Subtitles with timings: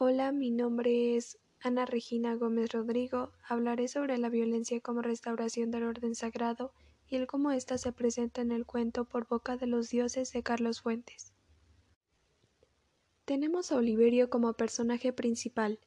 [0.00, 3.32] Hola, mi nombre es Ana Regina Gómez Rodrigo.
[3.42, 6.72] Hablaré sobre la violencia como restauración del orden sagrado
[7.08, 10.44] y el cómo ésta se presenta en el cuento por boca de los dioses de
[10.44, 11.32] Carlos Fuentes.
[13.24, 15.80] Tenemos a Oliverio como personaje principal,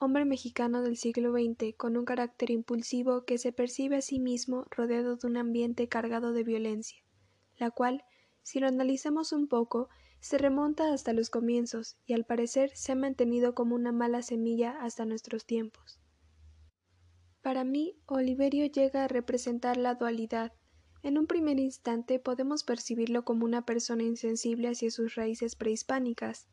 [0.00, 4.66] hombre mexicano del siglo XX con un carácter impulsivo que se percibe a sí mismo
[4.72, 7.04] rodeado de un ambiente cargado de violencia,
[7.58, 8.02] la cual,
[8.42, 9.88] si lo analizamos un poco,
[10.20, 14.76] se remonta hasta los comienzos y al parecer se ha mantenido como una mala semilla
[14.80, 15.98] hasta nuestros tiempos.
[17.42, 20.52] Para mí, Oliverio llega a representar la dualidad.
[21.02, 26.46] En un primer instante podemos percibirlo como una persona insensible hacia sus raíces prehispánicas.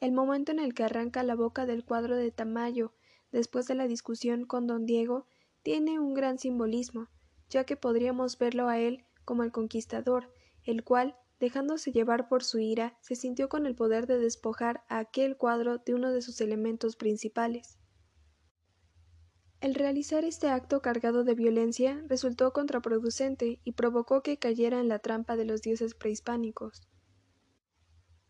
[0.00, 2.92] El momento en el que arranca la boca del cuadro de Tamayo,
[3.30, 5.26] después de la discusión con don Diego,
[5.62, 7.08] tiene un gran simbolismo,
[7.48, 10.32] ya que podríamos verlo a él como el conquistador,
[10.68, 14.98] el cual, dejándose llevar por su ira, se sintió con el poder de despojar a
[14.98, 17.78] aquel cuadro de uno de sus elementos principales.
[19.62, 24.98] El realizar este acto cargado de violencia resultó contraproducente y provocó que cayera en la
[24.98, 26.86] trampa de los dioses prehispánicos.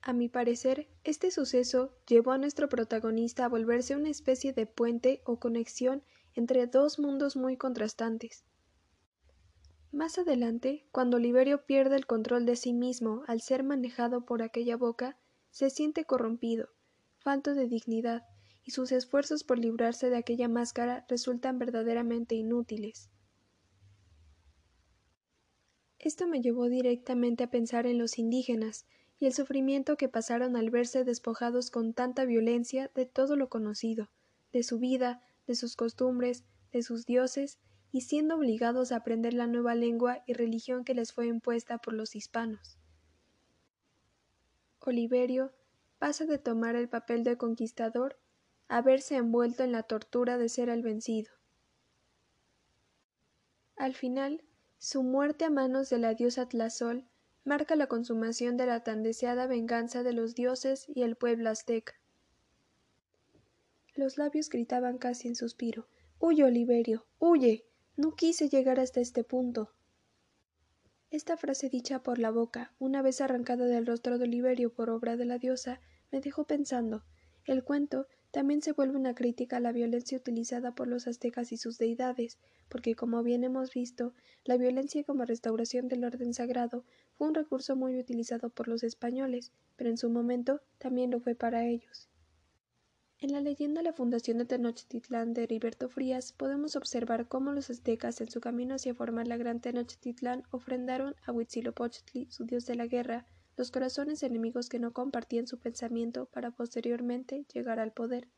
[0.00, 5.22] A mi parecer, este suceso llevó a nuestro protagonista a volverse una especie de puente
[5.24, 8.44] o conexión entre dos mundos muy contrastantes,
[9.92, 14.76] más adelante, cuando Oliverio pierde el control de sí mismo al ser manejado por aquella
[14.76, 15.18] boca,
[15.50, 16.68] se siente corrompido,
[17.18, 18.24] falto de dignidad,
[18.64, 23.08] y sus esfuerzos por librarse de aquella máscara resultan verdaderamente inútiles.
[25.98, 28.86] Esto me llevó directamente a pensar en los indígenas
[29.18, 34.10] y el sufrimiento que pasaron al verse despojados con tanta violencia de todo lo conocido,
[34.52, 37.58] de su vida, de sus costumbres, de sus dioses
[37.92, 41.94] y siendo obligados a aprender la nueva lengua y religión que les fue impuesta por
[41.94, 42.78] los hispanos.
[44.80, 45.52] Oliverio
[45.98, 48.18] pasa de tomar el papel de conquistador
[48.68, 51.30] a verse envuelto en la tortura de ser el vencido.
[53.76, 54.42] Al final,
[54.78, 57.06] su muerte a manos de la diosa Tlazol
[57.44, 61.94] marca la consumación de la tan deseada venganza de los dioses y el pueblo azteca.
[63.94, 65.86] Los labios gritaban casi en suspiro
[66.18, 67.67] Huye, Oliverio, huye.
[67.98, 69.72] No quise llegar hasta este punto.
[71.10, 75.16] Esta frase dicha por la boca, una vez arrancada del rostro de Oliverio por obra
[75.16, 75.80] de la diosa,
[76.12, 77.02] me dejó pensando.
[77.44, 81.56] El cuento también se vuelve una crítica a la violencia utilizada por los aztecas y
[81.56, 82.38] sus deidades,
[82.68, 86.84] porque como bien hemos visto, la violencia como restauración del orden sagrado
[87.16, 91.34] fue un recurso muy utilizado por los españoles, pero en su momento también lo fue
[91.34, 92.08] para ellos.
[93.20, 98.20] En la leyenda La fundación de Tenochtitlán de Heriberto Frías podemos observar cómo los aztecas
[98.20, 102.86] en su camino hacia formar la gran Tenochtitlán ofrendaron a Huitzilopochtli, su dios de la
[102.86, 108.28] guerra, los corazones enemigos que no compartían su pensamiento para posteriormente llegar al poder.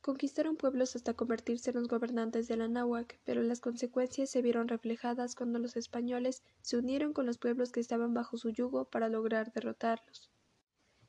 [0.00, 4.66] Conquistaron pueblos hasta convertirse en los gobernantes de la náhuac, pero las consecuencias se vieron
[4.66, 9.08] reflejadas cuando los españoles se unieron con los pueblos que estaban bajo su yugo para
[9.08, 10.28] lograr derrotarlos.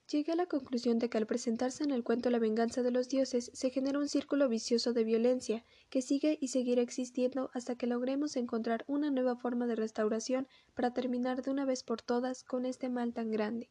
[0.09, 3.09] Llegué a la conclusión de que al presentarse en el cuento la venganza de los
[3.09, 7.88] dioses se genera un círculo vicioso de violencia que sigue y seguirá existiendo hasta que
[7.88, 12.66] logremos encontrar una nueva forma de restauración para terminar de una vez por todas con
[12.66, 13.69] este mal tan grande.